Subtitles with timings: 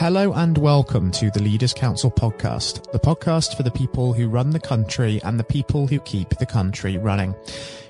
[0.00, 4.48] Hello and welcome to the Leaders Council podcast, the podcast for the people who run
[4.48, 7.34] the country and the people who keep the country running.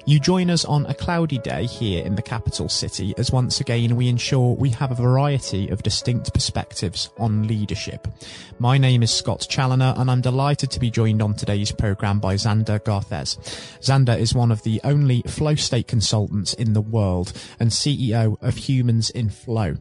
[0.06, 3.94] You join us on a cloudy day here in the capital city as once again
[3.94, 8.08] we ensure we have a variety of distinct perspectives on leadership.
[8.58, 12.34] My name is Scott Challoner and I'm delighted to be joined on today's programme by
[12.34, 13.38] Zander Garcez.
[13.78, 18.56] Zander is one of the only flow state consultants in the world and CEO of
[18.56, 19.76] Humans in Flow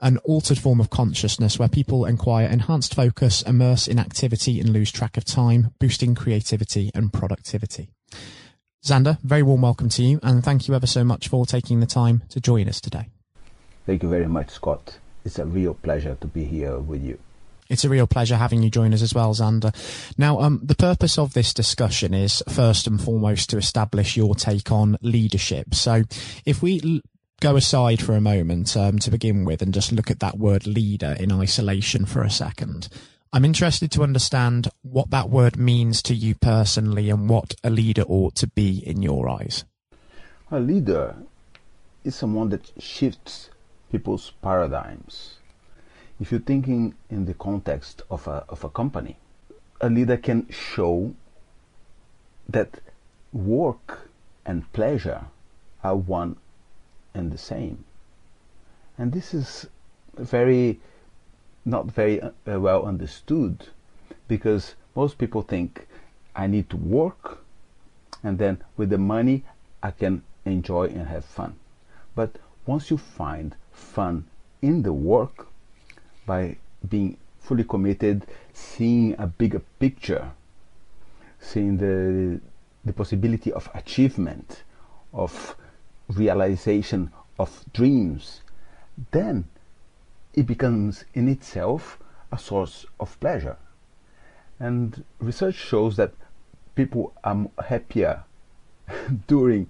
[0.00, 4.90] an altered form of consciousness where people acquire enhanced focus, immerse in activity and lose
[4.90, 7.90] track of time, boosting creativity and productivity.
[8.84, 11.86] Zander, very warm welcome to you and thank you ever so much for taking the
[11.86, 13.08] time to join us today.
[13.86, 14.98] Thank you very much, Scott.
[15.24, 17.18] It's a real pleasure to be here with you.
[17.68, 19.72] It's a real pleasure having you join us as well, Zander.
[20.18, 24.72] Now, um, the purpose of this discussion is first and foremost to establish your take
[24.72, 25.74] on leadership.
[25.74, 26.02] So
[26.44, 27.02] if we
[27.40, 30.66] go aside for a moment um, to begin with and just look at that word
[30.66, 32.88] leader in isolation for a second.
[33.32, 38.02] I'm interested to understand what that word means to you personally and what a leader
[38.02, 39.64] ought to be in your eyes.
[40.50, 41.16] A leader
[42.04, 43.50] is someone that shifts
[43.90, 45.36] people's paradigms.
[46.20, 49.16] If you're thinking in the context of a, of a company,
[49.80, 51.14] a leader can show
[52.48, 52.80] that
[53.32, 54.10] work
[54.44, 55.26] and pleasure
[55.82, 56.36] are one
[57.14, 57.84] and the same.
[58.98, 59.66] And this is
[60.16, 60.80] very
[61.64, 63.66] not very uh, well understood
[64.28, 65.86] because most people think
[66.34, 67.42] I need to work
[68.22, 69.44] and then with the money
[69.82, 71.56] I can enjoy and have fun.
[72.14, 72.36] But
[72.66, 74.26] once you find fun
[74.62, 75.46] in the work
[76.26, 76.56] by
[76.88, 80.30] being fully committed, seeing a bigger picture,
[81.40, 82.40] seeing the
[82.84, 84.62] the possibility of achievement,
[85.12, 85.56] of
[86.16, 88.42] realization of dreams,
[89.10, 89.44] then
[90.34, 91.98] it becomes in itself
[92.32, 93.56] a source of pleasure.
[94.58, 96.12] And research shows that
[96.74, 98.24] people are happier
[99.26, 99.68] during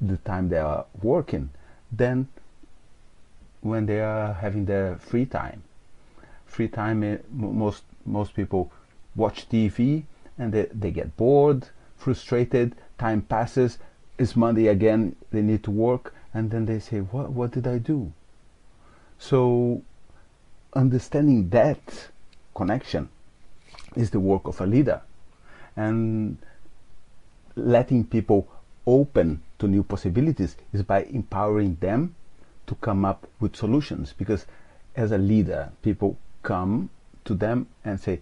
[0.00, 1.50] the time they are working
[1.90, 2.28] than
[3.60, 5.62] when they are having their free time.
[6.46, 8.70] Free time, eh, most most people
[9.14, 10.04] watch TV
[10.38, 13.78] and they, they get bored, frustrated, time passes,
[14.22, 17.78] it's Monday again, they need to work, and then they say, What, what did I
[17.78, 18.12] do?
[19.18, 19.82] So,
[20.74, 22.08] understanding that
[22.54, 23.08] connection
[23.96, 25.02] is the work of a leader.
[25.76, 26.38] And
[27.56, 28.48] letting people
[28.86, 32.14] open to new possibilities is by empowering them
[32.66, 34.14] to come up with solutions.
[34.16, 34.46] Because
[34.94, 36.90] as a leader, people come
[37.24, 38.20] to them and say,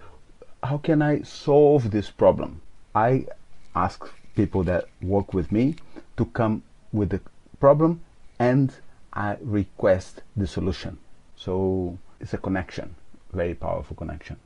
[0.63, 2.63] How can I solve this problem?
[2.95, 3.27] I
[3.75, 5.77] ask people that work with me
[6.21, 7.21] to come with the
[7.59, 8.03] problem
[8.39, 8.75] and
[9.15, 10.99] I request the solution.
[11.35, 12.95] So it's a connection,
[13.33, 14.37] very powerful connection.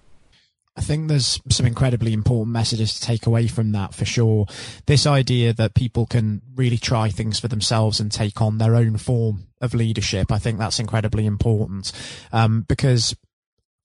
[0.76, 4.46] I think there's some incredibly important messages to take away from that for sure.
[4.86, 8.96] This idea that people can really try things for themselves and take on their own
[8.96, 10.30] form of leadership.
[10.30, 11.90] I think that's incredibly important
[12.32, 13.16] um, because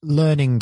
[0.03, 0.61] learning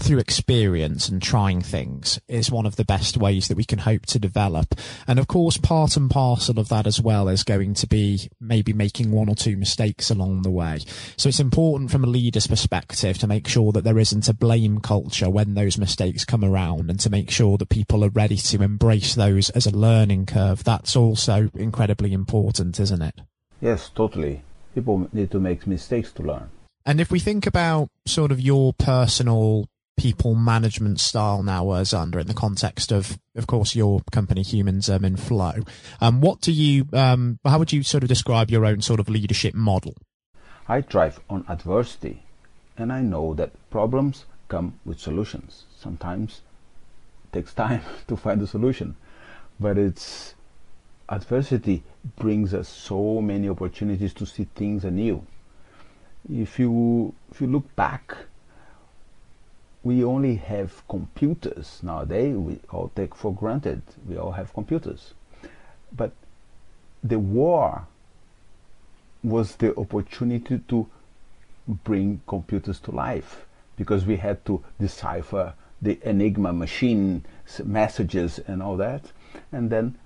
[0.00, 4.04] through experience and trying things is one of the best ways that we can hope
[4.06, 4.74] to develop.
[5.06, 8.72] And of course, part and parcel of that as well is going to be maybe
[8.72, 10.80] making one or two mistakes along the way.
[11.16, 14.80] So it's important from a leader's perspective to make sure that there isn't a blame
[14.80, 18.62] culture when those mistakes come around and to make sure that people are ready to
[18.62, 20.64] embrace those as a learning curve.
[20.64, 23.20] That's also incredibly important, isn't it?
[23.60, 24.42] Yes, totally.
[24.74, 26.50] People need to make mistakes to learn.
[26.84, 32.26] And if we think about sort of your personal people management style now Zander in
[32.26, 35.54] the context of, of course, your company, Humans um, in Flow.
[36.00, 39.08] Um, what do you, um, how would you sort of describe your own sort of
[39.08, 39.94] leadership model?
[40.68, 42.24] I thrive on adversity,
[42.76, 45.64] and I know that problems come with solutions.
[45.78, 46.42] Sometimes
[47.24, 48.96] it takes time to find a solution,
[49.58, 50.34] but it's
[51.08, 51.84] adversity
[52.16, 55.24] brings us so many opportunities to see things anew.
[56.28, 58.16] If you if you look back
[59.86, 62.34] we only have computers nowadays.
[62.36, 63.82] We all take for granted.
[64.08, 65.14] We all have computers.
[65.96, 66.10] But
[67.04, 67.86] the war
[69.22, 70.88] was the opportunity to
[71.68, 73.46] bring computers to life
[73.76, 77.24] because we had to decipher the Enigma machine
[77.62, 79.12] messages and all that.
[79.52, 79.98] And then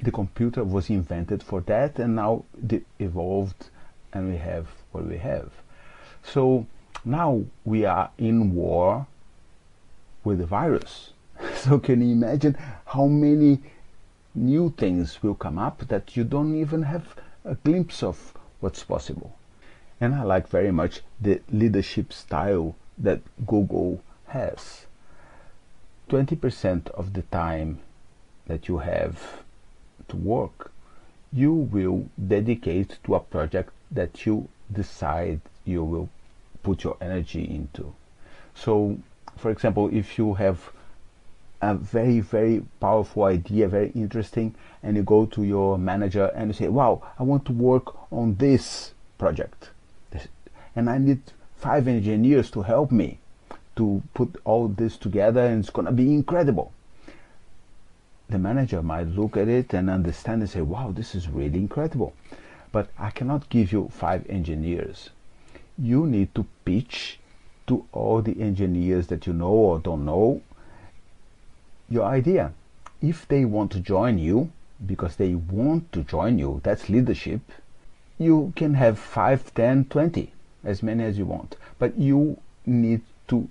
[0.00, 3.68] the computer was invented for that, and now it evolved,
[4.14, 5.50] and we have what we have.
[6.24, 6.66] So
[7.04, 9.06] now we are in war
[10.24, 11.12] with the virus.
[11.54, 12.56] So can you imagine
[12.86, 13.60] how many
[14.34, 17.14] new things will come up that you don't even have
[17.44, 19.36] a glimpse of what's possible?
[20.00, 24.86] And I like very much the leadership style that Google has.
[26.08, 27.80] 20% of the time
[28.46, 29.42] that you have
[30.08, 30.72] to work,
[31.32, 36.08] you will dedicate to a project that you decide you will
[36.62, 37.94] put your energy into.
[38.54, 38.98] So,
[39.40, 40.70] for example, if you have
[41.62, 46.54] a very, very powerful idea, very interesting, and you go to your manager and you
[46.54, 49.70] say, Wow, I want to work on this project.
[50.76, 51.20] And I need
[51.56, 53.18] five engineers to help me
[53.76, 56.72] to put all this together, and it's going to be incredible.
[58.28, 62.14] The manager might look at it and understand and say, Wow, this is really incredible.
[62.72, 65.10] But I cannot give you five engineers.
[65.76, 67.18] You need to pitch
[67.70, 70.42] to all the engineers that you know or don't know
[71.88, 72.52] your idea.
[73.00, 74.50] If they want to join you,
[74.84, 77.40] because they want to join you, that's leadership,
[78.18, 80.32] you can have 5, 10, 20,
[80.64, 81.56] as many as you want.
[81.78, 83.48] But you need to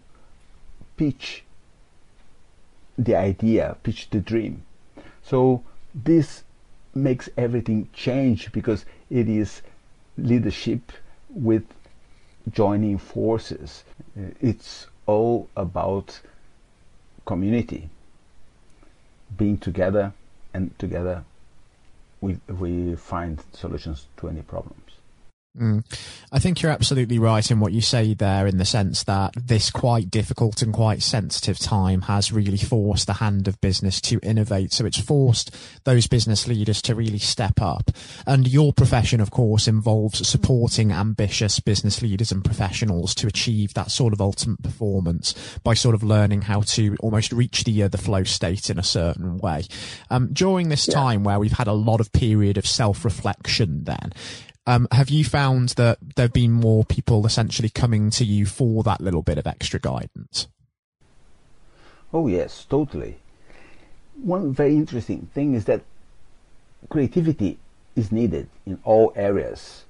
[0.98, 1.44] pitch
[2.98, 4.64] the idea, pitch the dream.
[5.24, 5.64] So
[5.96, 6.44] this
[6.94, 9.62] makes everything change because it is
[10.18, 10.92] leadership
[11.30, 11.64] with
[12.52, 13.84] joining forces.
[14.42, 16.20] It's all about
[17.26, 17.90] community,
[19.38, 20.14] being together,
[20.54, 21.24] and together
[22.22, 24.89] we, we find solutions to any problems.
[25.58, 25.84] Mm.
[26.32, 29.72] I think you're absolutely right in what you say there, in the sense that this
[29.72, 34.72] quite difficult and quite sensitive time has really forced the hand of business to innovate.
[34.72, 35.56] So it's forced
[35.86, 37.90] those business leaders to really step up.
[38.28, 43.90] And your profession, of course, involves supporting ambitious business leaders and professionals to achieve that
[43.90, 47.98] sort of ultimate performance by sort of learning how to almost reach the uh, the
[47.98, 49.64] flow state in a certain way.
[50.12, 50.94] Um, during this yeah.
[50.94, 54.12] time where we've had a lot of period of self reflection, then
[54.70, 58.84] um, have you found that there have been more people essentially coming to you for
[58.84, 60.48] that little bit of extra guidance?
[62.14, 63.18] Oh, yes, totally.
[64.22, 65.82] One very interesting thing is that
[66.88, 67.58] creativity
[67.96, 69.86] is needed in all areas.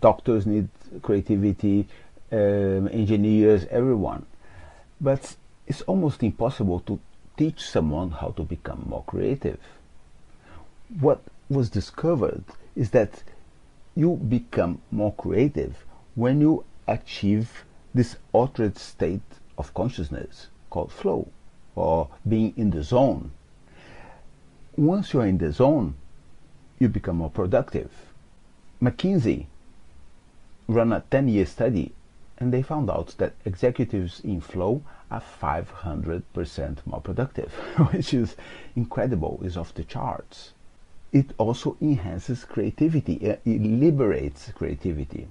[0.00, 0.68] Doctors need
[1.02, 1.86] creativity,
[2.30, 4.24] um, engineers, everyone.
[4.98, 5.36] But
[5.66, 6.98] it's almost impossible to
[7.36, 9.58] teach someone how to become more creative.
[11.00, 11.20] What
[11.50, 12.44] was discovered
[12.74, 13.22] is that
[13.94, 15.84] you become more creative
[16.14, 19.20] when you achieve this altered state
[19.58, 21.28] of consciousness called flow
[21.74, 23.30] or being in the zone.
[24.76, 25.94] Once you're in the zone,
[26.78, 27.90] you become more productive.
[28.80, 29.46] McKinsey
[30.66, 31.92] ran a 10 year study
[32.38, 37.52] and they found out that executives in flow are 500% more productive,
[37.92, 38.36] which is
[38.74, 40.52] incredible, is off the charts
[41.12, 45.28] it also enhances creativity, it liberates creativity.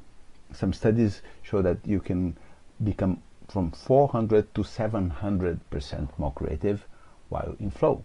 [0.54, 2.38] Some studies show that you can
[2.84, 6.86] become from 400 to 700% more creative
[7.30, 8.04] while in flow.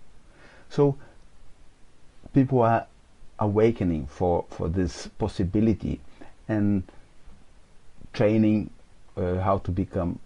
[0.70, 0.96] So
[2.32, 2.86] people are
[3.38, 6.00] awakening for, for this possibility
[6.48, 6.82] and
[8.12, 8.70] training
[9.16, 10.18] uh, how to become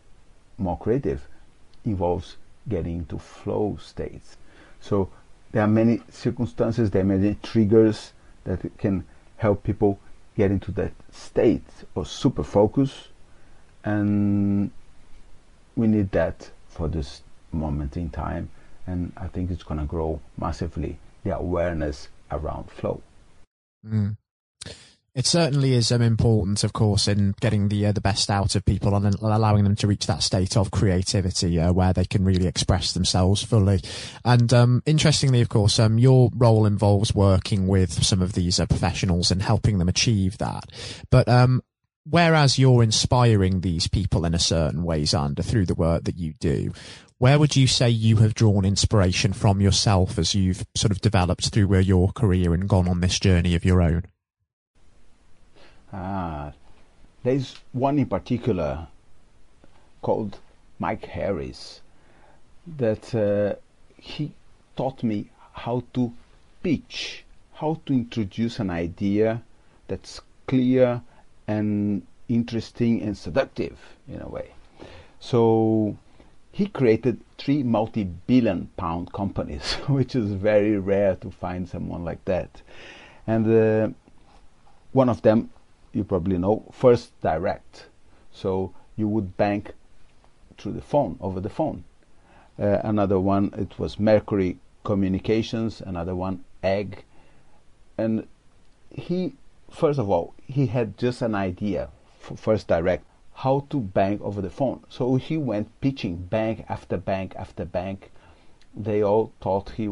[0.58, 1.26] more creative
[1.84, 2.36] involves
[2.68, 4.36] getting into flow states.
[4.80, 5.10] So
[5.52, 8.12] there are many circumstances, there are many triggers
[8.44, 9.04] that can
[9.36, 9.98] help people
[10.36, 11.66] get into that state
[11.96, 13.08] of super focus,
[13.84, 14.70] and
[15.76, 18.50] we need that for this moment in time.
[18.86, 23.02] And I think it's going to grow massively the awareness around flow.
[23.86, 24.16] Mm.
[25.12, 28.64] It certainly is um, important, of course, in getting the uh, the best out of
[28.64, 32.46] people and allowing them to reach that state of creativity uh, where they can really
[32.46, 33.80] express themselves fully.
[34.24, 38.66] And um, interestingly, of course, um, your role involves working with some of these uh,
[38.66, 40.66] professionals and helping them achieve that.
[41.10, 41.62] But um,
[42.08, 46.34] whereas you're inspiring these people in a certain way, Zander, through the work that you
[46.38, 46.72] do,
[47.18, 51.48] where would you say you have drawn inspiration from yourself as you've sort of developed
[51.48, 54.04] through uh, your career and gone on this journey of your own?
[55.92, 56.52] Ah,
[57.24, 58.86] there's one in particular
[60.02, 60.38] called
[60.78, 61.80] Mike Harris
[62.78, 63.56] that uh,
[63.96, 64.32] he
[64.76, 66.12] taught me how to
[66.62, 69.42] pitch, how to introduce an idea
[69.88, 71.02] that's clear
[71.48, 73.78] and interesting and seductive
[74.08, 74.50] in a way.
[75.18, 75.96] So
[76.52, 82.24] he created three multi billion pound companies, which is very rare to find someone like
[82.26, 82.62] that.
[83.26, 83.88] And uh,
[84.92, 85.50] one of them
[85.92, 87.86] you probably know, First Direct.
[88.32, 89.72] So you would bank
[90.58, 91.84] through the phone, over the phone.
[92.58, 97.04] Uh, another one, it was Mercury Communications, another one, Egg.
[97.96, 98.26] And
[98.90, 99.34] he,
[99.70, 101.88] first of all, he had just an idea
[102.36, 104.84] First Direct, how to bank over the phone.
[104.88, 108.10] So he went pitching bank after bank after bank.
[108.76, 109.84] They all thought he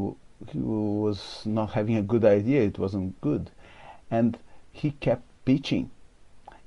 [0.52, 2.62] he was not having a good idea.
[2.62, 3.50] It wasn't good,
[4.10, 4.38] and
[4.70, 5.90] he kept pitching.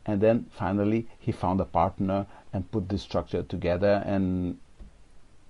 [0.07, 4.57] And then finally he found a partner and put the structure together, and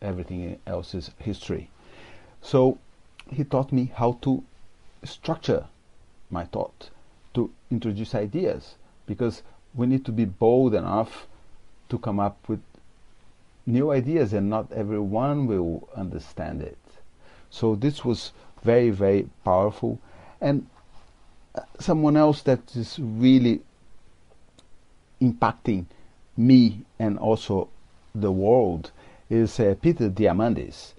[0.01, 1.69] everything else is history.
[2.41, 2.77] So
[3.29, 4.43] he taught me how to
[5.03, 5.65] structure
[6.29, 6.89] my thought,
[7.33, 8.75] to introduce ideas,
[9.07, 11.27] because we need to be bold enough
[11.89, 12.61] to come up with
[13.65, 16.77] new ideas, and not everyone will understand it.
[17.49, 18.33] So this was
[18.63, 19.99] very, very powerful.
[20.41, 20.67] And
[21.79, 23.61] someone else that is really
[25.21, 25.85] impacting
[26.37, 27.69] me and also
[28.15, 28.91] the world
[29.29, 30.93] is uh, Peter Diamandis,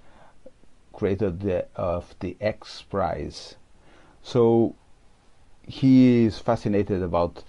[0.92, 3.56] creator the, of the X Prize.
[4.22, 4.74] So
[5.66, 7.44] he is fascinated about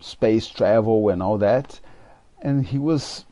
[0.00, 1.80] space travel and all that,
[2.42, 3.24] and he was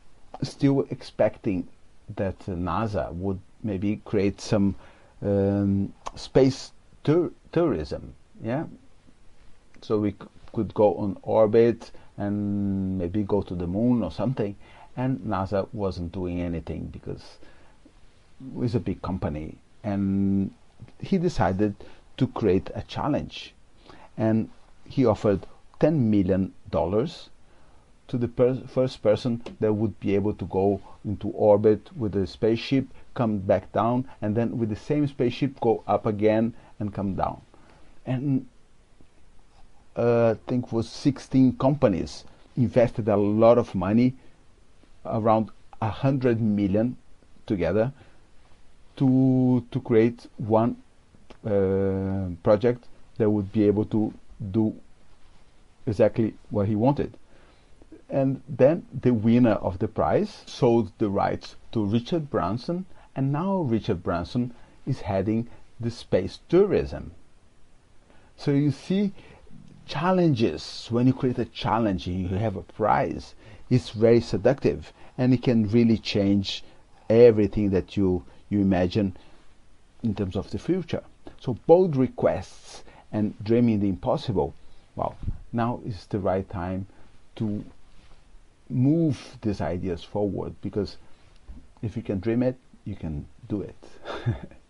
[0.43, 1.69] still expecting
[2.17, 4.75] that NASA would maybe create some
[5.23, 6.73] um, space
[7.05, 8.65] tur tourism, yeah.
[9.83, 10.15] So we
[10.53, 14.57] could go on orbit and maybe go to the moon or something.
[14.97, 17.39] And NASA wasn't doing anything because
[18.41, 20.51] it was a big company, and
[21.01, 21.75] he decided
[22.17, 23.55] to create a challenge,
[24.19, 24.51] and
[24.85, 25.47] he offered
[25.81, 27.31] ten million dollars
[28.09, 32.27] to the per first person that would be able to go into orbit with a
[32.27, 37.15] spaceship, come back down, and then with the same spaceship go up again and come
[37.15, 37.41] down.
[38.05, 38.47] And
[39.97, 42.25] uh, I think was 16 companies
[42.57, 44.15] invested a lot of money,
[45.05, 46.97] around hundred million
[47.47, 47.93] together,
[48.97, 50.77] to to create one
[51.45, 52.87] uh, project
[53.19, 54.13] that would be able to
[54.53, 54.75] do
[55.87, 57.17] exactly what he wanted
[58.13, 62.85] and then the winner of the prize sold the rights to Richard Branson,
[63.17, 64.53] and now Richard Branson
[64.87, 65.49] is heading
[65.81, 67.13] the space tourism.
[68.37, 69.15] So you see,
[69.87, 73.35] challenges, when you create a challenge and you have a prize,
[73.71, 76.65] it's very seductive and it can really change
[77.09, 79.17] everything that you, you imagine
[80.03, 81.03] in terms of the future.
[81.41, 84.55] So bold requests and dreaming the impossible,
[84.97, 85.17] well,
[85.53, 86.87] now is the right time
[87.37, 87.65] to
[88.71, 90.97] move these ideas forward because
[91.83, 93.77] if you can dream it, you can do it.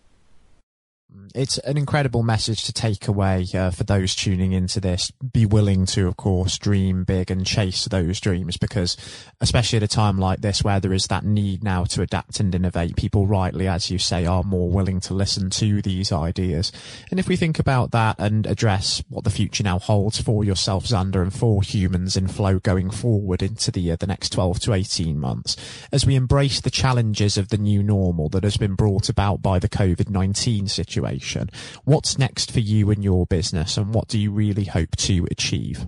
[1.35, 5.11] it's an incredible message to take away uh, for those tuning into this.
[5.11, 8.97] Be willing to, of course, dream big and chase those dreams because,
[9.41, 12.53] especially at a time like this where there is that need now to adapt and
[12.53, 16.71] innovate, people rightly, as you say, are more willing to listen to these ideas.
[17.09, 20.85] And if we think about that and address what the future now holds for yourself,
[20.85, 24.73] Zander, and for humans in flow going forward into the uh, the next 12 to
[24.73, 25.55] 18 months,
[25.91, 29.59] as we embrace the challenges of the new normal that has been brought about by
[29.59, 31.49] the COVID-19 situation, situation.
[31.83, 35.87] What's next for you and your business, and what do you really hope to achieve?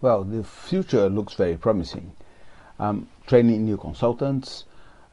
[0.00, 2.12] Well, the future looks very promising.
[2.78, 4.64] I'm training new consultants.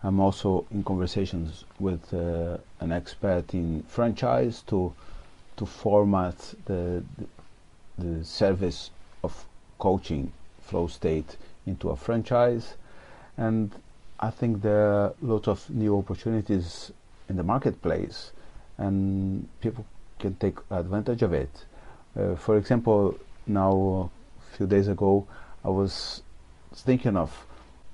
[0.04, 4.94] I'm also in conversations with uh, an expert in franchise to
[5.58, 7.26] to format the, the,
[7.98, 8.92] the service
[9.24, 9.46] of
[9.80, 12.76] coaching flow state into a franchise,
[13.38, 13.72] and
[14.20, 16.92] I think there are lots of new opportunities
[17.30, 18.32] in the marketplace
[18.78, 19.86] and people
[20.20, 21.66] can take advantage of it.
[22.18, 23.18] Uh, for example,
[23.48, 24.10] now
[24.54, 25.28] a few days ago,
[25.64, 26.22] I was
[26.74, 27.46] thinking of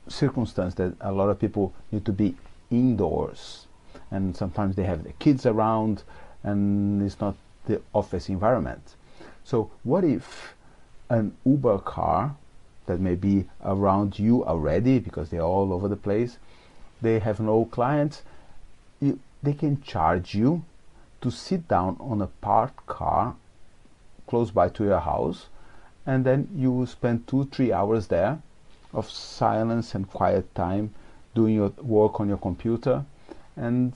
[0.08, 2.36] circumstance that a lot of people need to be
[2.70, 3.68] indoors,
[4.10, 6.04] and sometimes they have the kids around,
[6.44, 7.36] and it's not
[7.66, 8.96] the office environment.
[9.44, 10.56] So, what if
[11.10, 12.36] an Uber car
[12.86, 16.38] that may be around you already because they're all over the place,
[17.02, 18.24] they have no clients,
[19.02, 20.64] you, they can charge you
[21.22, 23.36] to sit down on a parked car
[24.28, 25.48] close by to your house
[26.06, 28.42] and then you spend two three hours there
[28.94, 30.94] of silence and quiet time
[31.36, 33.04] doing your work on your computer
[33.56, 33.94] and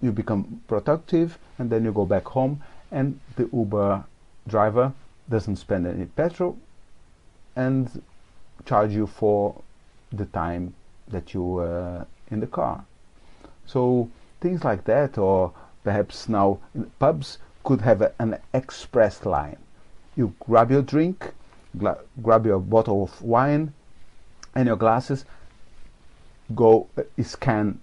[0.00, 2.60] you become productive and then you go back home
[2.90, 4.04] and the uber
[4.48, 4.92] driver
[5.28, 6.56] doesn't spend any petrol
[7.56, 8.02] and
[8.66, 9.60] charge you for
[10.12, 10.74] the time
[11.08, 12.84] that you were in the car.
[13.66, 14.10] So
[14.42, 15.52] things like that, or
[15.84, 16.58] perhaps now
[16.98, 19.58] pubs could have a, an express line.
[20.16, 21.32] You grab your drink,
[22.22, 23.72] grab your bottle of wine
[24.54, 25.24] and your glasses,
[26.54, 27.80] go uh, scan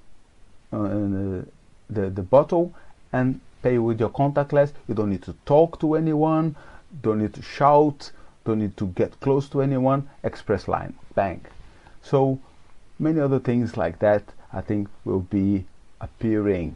[0.71, 1.41] uh,
[1.89, 2.73] the, the bottle
[3.11, 4.73] and pay with your contactless.
[4.87, 6.55] You don't need to talk to anyone,
[7.01, 8.11] don't need to shout,
[8.45, 11.41] don't need to get close to anyone, express line, bang.
[12.03, 12.39] So
[12.99, 14.23] many other things like that
[14.53, 15.65] I think will be
[16.01, 16.75] appearing.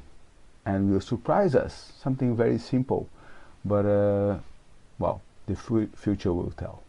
[0.66, 1.92] And will surprise us.
[2.02, 3.10] Something very simple,
[3.66, 4.40] but uh,
[4.98, 6.83] well, the future will tell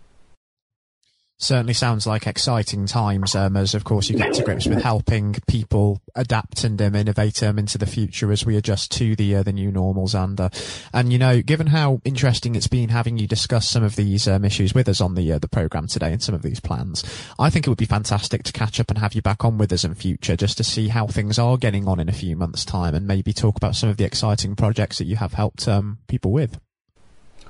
[1.38, 5.34] certainly sounds like exciting times um, as of course you get to grips with helping
[5.48, 9.42] people adapt and um, innovate um, into the future as we adjust to the uh,
[9.42, 10.48] the new normals and uh,
[10.92, 14.44] and you know given how interesting it's been having you discuss some of these um,
[14.44, 17.02] issues with us on the uh, the program today and some of these plans
[17.38, 19.72] I think it would be fantastic to catch up and have you back on with
[19.72, 22.64] us in future just to see how things are getting on in a few months
[22.64, 25.98] time and maybe talk about some of the exciting projects that you have helped um,
[26.06, 26.60] people with.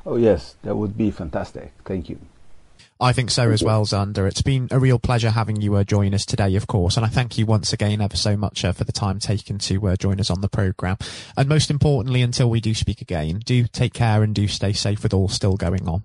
[0.06, 1.72] Oh yes that would be fantastic.
[1.84, 2.18] Thank you
[3.00, 4.28] I think so as well, Zander.
[4.28, 7.08] It's been a real pleasure having you uh, join us today, of course, and I
[7.08, 10.20] thank you once again ever so much uh, for the time taken to uh, join
[10.20, 10.96] us on the programme.
[11.36, 15.02] And most importantly, until we do speak again, do take care and do stay safe
[15.02, 16.04] with all still going on.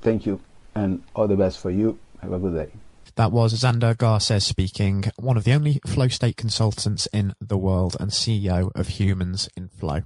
[0.00, 0.40] Thank you,
[0.74, 1.98] and all the best for you.
[2.22, 2.72] Have a good day.
[3.16, 7.96] That was Zander Garcez speaking, one of the only flow state consultants in the world
[8.00, 10.02] and CEO of Humans in Flow.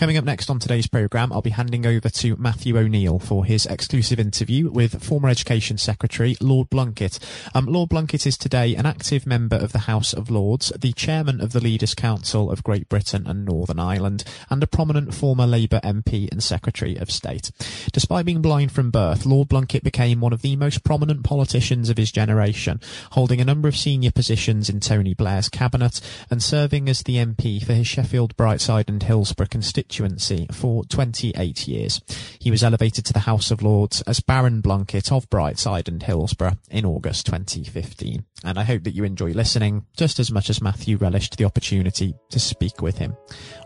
[0.00, 3.66] Coming up next on today's programme, I'll be handing over to Matthew O'Neill for his
[3.66, 7.18] exclusive interview with former Education Secretary Lord Blunkett.
[7.54, 11.42] Um, Lord Blunkett is today an active member of the House of Lords, the chairman
[11.42, 15.80] of the Leaders' Council of Great Britain and Northern Ireland, and a prominent former Labour
[15.84, 17.50] MP and Secretary of State.
[17.92, 21.98] Despite being blind from birth, Lord Blunkett became one of the most prominent politicians of
[21.98, 22.80] his generation,
[23.12, 26.00] holding a number of senior positions in Tony Blair's cabinet
[26.30, 31.68] and serving as the MP for his Sheffield, Brightside and Hillsborough constituency constituency for 28
[31.68, 32.00] years.
[32.38, 36.58] He was elevated to the House of Lords as Baron Blunkett of Brightside and Hillsborough
[36.70, 38.24] in August 2015.
[38.44, 42.14] And I hope that you enjoy listening just as much as Matthew relished the opportunity
[42.30, 43.16] to speak with him.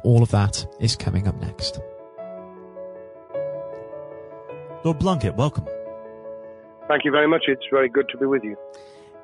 [0.02, 1.80] All of that is coming up next.
[4.84, 5.66] Lord Blunkett, welcome.
[6.88, 7.44] Thank you very much.
[7.48, 8.56] It's very good to be with you.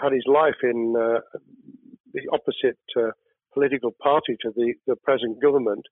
[0.00, 1.20] had his life in uh,
[2.12, 3.10] the opposite uh,
[3.52, 5.84] political party to the, the present government,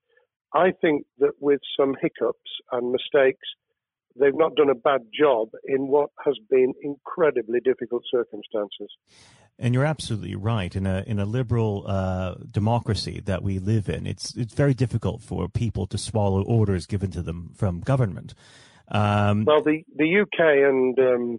[0.55, 3.47] I think that with some hiccups and mistakes,
[4.18, 8.88] they've not done a bad job in what has been incredibly difficult circumstances.
[9.59, 10.75] And you're absolutely right.
[10.75, 15.23] In a in a liberal uh, democracy that we live in, it's it's very difficult
[15.23, 18.35] for people to swallow orders given to them from government.
[18.88, 21.38] Um, well, the the UK and um,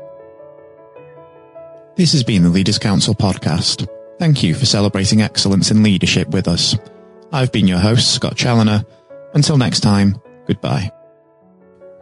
[1.95, 3.87] This has been the Leaders Council podcast.
[4.17, 6.75] Thank you for celebrating excellence in leadership with us.
[7.31, 8.85] I've been your host, Scott Challoner.
[9.33, 10.91] Until next time, goodbye.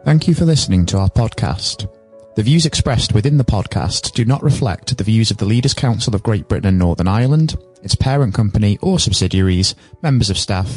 [0.04, 1.92] Thank you for listening to our podcast.
[2.36, 6.14] The views expressed within the podcast do not reflect the views of the Leaders Council
[6.14, 10.70] of Great Britain and Northern Ireland, its parent company or subsidiaries, members of staff,